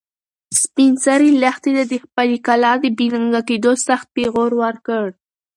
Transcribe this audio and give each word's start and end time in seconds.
سپین 0.61 0.93
سرې 1.05 1.29
لښتې 1.41 1.71
ته 1.77 1.83
د 1.91 1.93
خپلې 2.03 2.37
کلا 2.47 2.71
د 2.83 2.85
بې 2.97 3.07
ننګه 3.13 3.41
کېدو 3.49 3.71
سخت 3.87 4.07
پېغور 4.15 4.51
ورکړ. 4.63 5.05